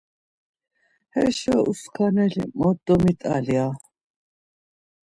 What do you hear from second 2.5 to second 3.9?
mot domit̆ali aa...